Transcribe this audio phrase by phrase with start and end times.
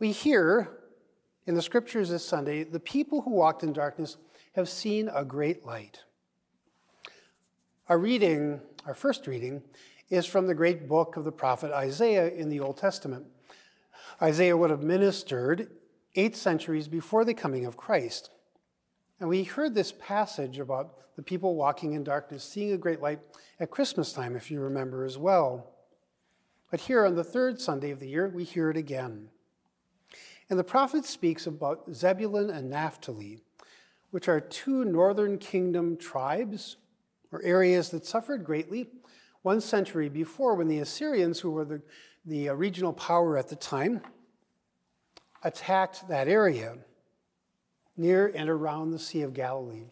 [0.00, 0.70] We hear
[1.46, 4.16] in the scriptures this Sunday the people who walked in darkness
[4.54, 6.00] have seen a great light.
[7.86, 9.62] Our reading, our first reading,
[10.08, 13.26] is from the great book of the prophet Isaiah in the Old Testament.
[14.22, 15.70] Isaiah would have ministered
[16.14, 18.30] eight centuries before the coming of Christ.
[19.20, 23.20] And we heard this passage about the people walking in darkness, seeing a great light
[23.60, 25.72] at Christmas time, if you remember as well.
[26.70, 29.28] But here on the third Sunday of the year, we hear it again.
[30.50, 33.38] And the prophet speaks about Zebulun and Naphtali,
[34.10, 36.76] which are two northern kingdom tribes
[37.30, 38.88] or areas that suffered greatly
[39.42, 41.82] one century before when the Assyrians, who were the,
[42.26, 44.02] the uh, regional power at the time,
[45.44, 46.76] attacked that area
[47.96, 49.84] near and around the Sea of Galilee.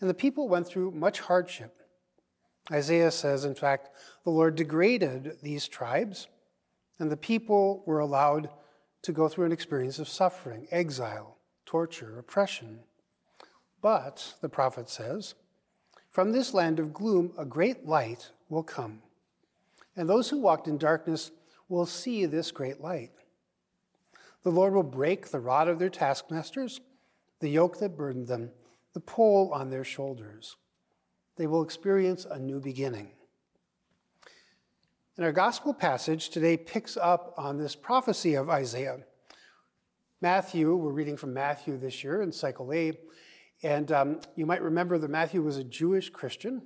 [0.00, 1.76] And the people went through much hardship.
[2.70, 3.90] Isaiah says, in fact,
[4.24, 6.28] the Lord degraded these tribes,
[7.00, 8.48] and the people were allowed
[9.02, 12.80] to go through an experience of suffering, exile, torture, oppression.
[13.80, 15.34] But, the prophet says,
[16.10, 19.02] from this land of gloom a great light will come,
[19.96, 21.30] and those who walked in darkness
[21.68, 23.12] will see this great light.
[24.42, 26.80] The Lord will break the rod of their taskmasters,
[27.40, 28.50] the yoke that burdened them,
[28.92, 30.56] the pole on their shoulders.
[31.36, 33.12] They will experience a new beginning.
[35.16, 38.98] And our gospel passage today picks up on this prophecy of Isaiah.
[40.20, 42.92] Matthew, we're reading from Matthew this year in Cycle A,
[43.62, 46.62] and um, you might remember that Matthew was a Jewish Christian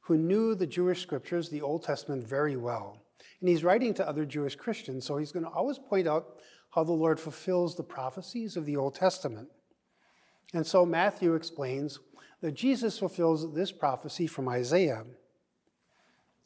[0.00, 3.02] who knew the Jewish scriptures, the Old Testament, very well.
[3.40, 6.82] And he's writing to other Jewish Christians, so he's going to always point out how
[6.82, 9.48] the Lord fulfills the prophecies of the Old Testament.
[10.54, 12.00] And so Matthew explains
[12.40, 15.04] that Jesus fulfills this prophecy from Isaiah.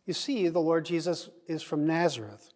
[0.09, 2.55] You see, the Lord Jesus is from Nazareth.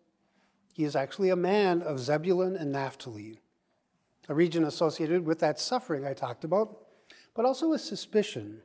[0.72, 3.40] He is actually a man of Zebulun and Naphtali,
[4.26, 6.78] a region associated with that suffering I talked about,
[7.34, 8.62] but also with suspicion.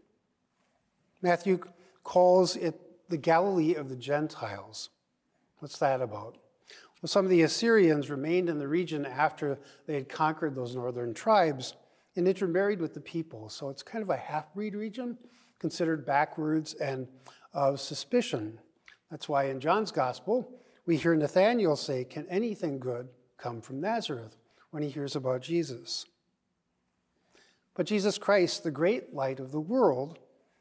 [1.22, 1.60] Matthew
[2.06, 4.90] calls it the Galilee of the Gentiles.
[5.60, 6.38] What's that about?
[7.02, 11.14] Well, some of the Assyrians remained in the region after they had conquered those northern
[11.14, 11.74] tribes
[12.16, 13.50] and intermarried with the people.
[13.50, 15.18] So it's kind of a half breed region,
[15.60, 17.10] considered backwards and
[17.54, 18.60] of suspicion.
[19.10, 20.50] That's why in John's gospel,
[20.86, 23.08] we hear Nathanael say, Can anything good
[23.38, 24.36] come from Nazareth?
[24.72, 26.06] when he hears about Jesus.
[27.76, 30.20] But Jesus Christ, the great light of the world,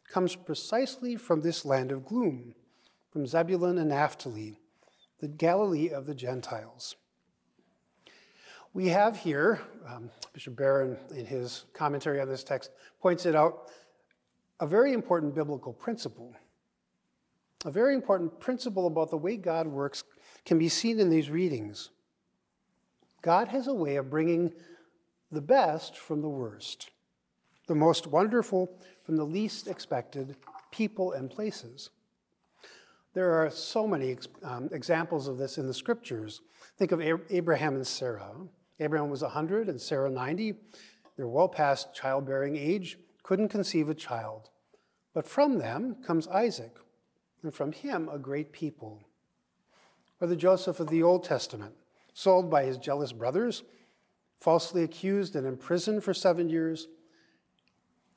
[0.08, 2.54] comes precisely from this land of gloom,
[3.10, 4.58] from Zebulun and Naphtali
[5.18, 6.94] the Galilee of the Gentiles.
[8.74, 12.70] We have here, um, Bishop Barron, in his commentary on this text,
[13.00, 13.70] points it out,
[14.60, 16.34] a very important biblical principle.
[17.66, 20.04] A very important principle about the way God works
[20.44, 21.91] can be seen in these readings.
[23.22, 24.53] God has a way of bringing
[25.32, 26.91] the best from the worst,
[27.66, 30.37] the most wonderful from the least expected
[30.71, 31.91] people and places.
[33.15, 36.43] There are so many um, examples of this in the scriptures.
[36.78, 37.00] Think of
[37.31, 38.31] Abraham and Sarah.
[38.78, 40.54] Abraham was 100 and Sarah 90.
[41.16, 44.50] They're well past childbearing age, couldn't conceive a child.
[45.12, 46.77] But from them comes Isaac,
[47.46, 49.00] and from him a great people.
[50.20, 51.74] Or the Joseph of the Old Testament,
[52.12, 53.62] sold by his jealous brothers,
[54.40, 56.88] falsely accused and imprisoned for seven years,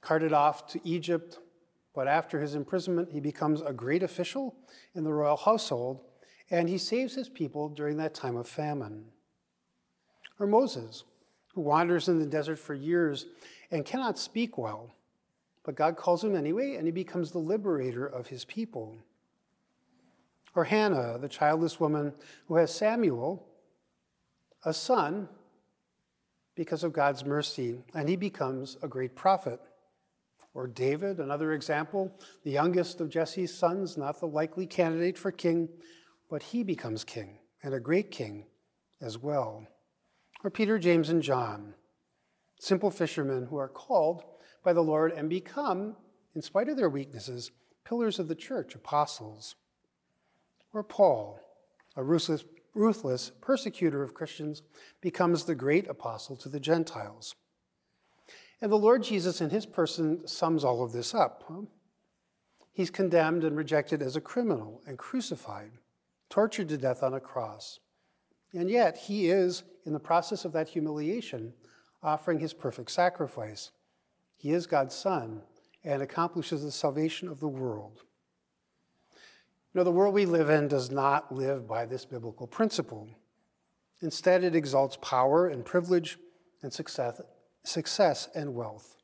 [0.02, 1.38] carted off to Egypt,
[1.94, 4.56] but after his imprisonment, he becomes a great official
[4.96, 6.02] in the royal household,
[6.50, 9.06] and he saves his people during that time of famine.
[10.40, 11.04] Or Moses,
[11.54, 13.28] who wanders in the desert for years
[13.70, 14.96] and cannot speak well,
[15.64, 18.98] but God calls him anyway, and he becomes the liberator of his people.
[20.60, 22.14] Or Hannah, the childless woman
[22.50, 23.48] who has Samuel,
[24.66, 25.30] a son,
[26.54, 29.62] because of God's mercy, and he becomes a great prophet.
[30.54, 32.12] Or David, another example,
[32.44, 35.70] the youngest of Jesse's sons, not the likely candidate for king,
[36.30, 38.44] but he becomes king, and a great king
[39.00, 39.66] as well.
[40.44, 41.74] Or Peter, James, and John,
[42.60, 44.26] simple fishermen who are called
[44.62, 45.96] by the Lord and become,
[46.36, 47.50] in spite of their weaknesses,
[47.86, 49.56] pillars of the church, apostles.
[50.74, 51.40] Or Paul,
[51.96, 52.44] a ruthless,
[52.74, 54.62] ruthless persecutor of Christians,
[55.02, 57.36] becomes the great apostle to the Gentiles.
[58.62, 61.52] And the Lord Jesus, in his person, sums all of this up.
[62.72, 65.72] He's condemned and rejected as a criminal and crucified,
[66.30, 67.80] tortured to death on a cross.
[68.54, 71.54] And yet, he is, in the process of that humiliation,
[72.04, 73.72] offering his perfect sacrifice.
[74.38, 75.42] He is God's Son
[75.84, 78.04] and accomplishes the salvation of the world.
[79.80, 83.08] Know, the world we live in does not live by this biblical principle.
[84.02, 86.18] Instead, it exalts power and privilege
[86.62, 87.22] and success,
[87.64, 88.98] success and wealth.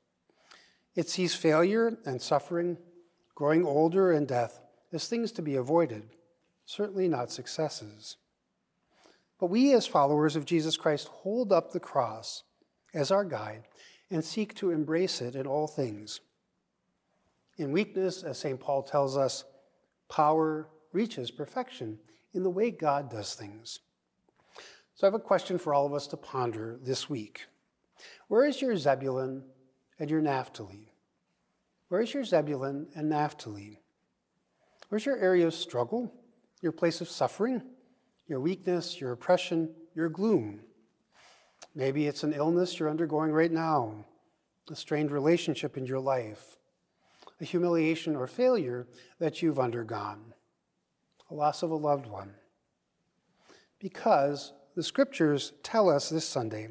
[0.93, 2.77] It sees failure and suffering,
[3.35, 4.59] growing older and death
[4.91, 6.09] as things to be avoided,
[6.65, 8.17] certainly not successes.
[9.39, 12.43] But we, as followers of Jesus Christ, hold up the cross
[12.93, 13.63] as our guide
[14.11, 16.19] and seek to embrace it in all things.
[17.57, 18.59] In weakness, as St.
[18.59, 19.45] Paul tells us,
[20.09, 21.99] power reaches perfection
[22.33, 23.79] in the way God does things.
[24.95, 27.45] So I have a question for all of us to ponder this week.
[28.27, 29.43] Where is your Zebulun
[29.99, 30.91] and your Naphtali?
[31.89, 33.81] Where is your Zebulun and Naphtali?
[34.89, 36.13] Where's your area of struggle,
[36.61, 37.61] your place of suffering,
[38.27, 40.61] your weakness, your oppression, your gloom?
[41.73, 44.05] Maybe it's an illness you're undergoing right now,
[44.69, 46.57] a strained relationship in your life,
[47.41, 48.87] a humiliation or failure
[49.19, 50.33] that you've undergone,
[51.29, 52.33] a loss of a loved one.
[53.79, 56.69] Because the scriptures tell us this Sunday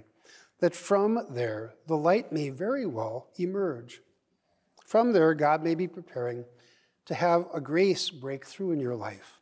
[0.60, 4.00] that from there the light may very well emerge.
[4.86, 6.44] From there, God may be preparing
[7.06, 9.40] to have a grace break through in your life.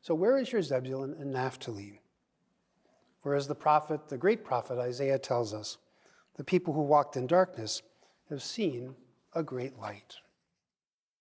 [0.00, 2.00] So, where is your Zebulun and Naphtali?
[3.22, 5.78] Whereas the prophet, the great prophet Isaiah tells us,
[6.36, 7.82] the people who walked in darkness
[8.28, 8.94] have seen
[9.34, 10.16] a great light.